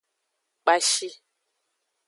[0.61, 1.09] Kpashi.